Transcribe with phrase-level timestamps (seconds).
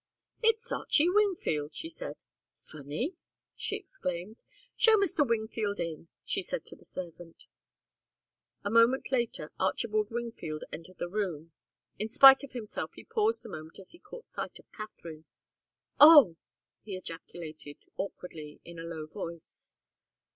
[0.41, 2.23] "It's Archie Wingfield," she said.
[2.55, 3.17] "Funny!"
[3.55, 4.41] she exclaimed.
[4.75, 5.23] "Show Mr.
[5.29, 7.45] Wingfield in," she said to the servant.
[8.63, 11.51] A moment later Archibald Wingfield entered the room.
[11.99, 15.25] In spite of himself, he paused a moment as he caught sight of Katharine.
[15.99, 16.35] "Oh!"
[16.81, 19.75] he ejaculated, awkwardly, in a low voice.